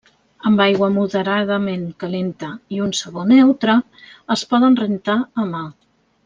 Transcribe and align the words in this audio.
Amb 0.51 0.61
aigua 0.63 0.87
moderadament 0.93 1.83
calenta 2.03 2.49
i 2.77 2.81
un 2.87 2.95
sabó 3.01 3.27
neutre, 3.33 3.77
es 4.37 4.47
poden 4.55 4.81
rentar 4.85 5.19
a 5.45 5.51
mà. 5.53 5.63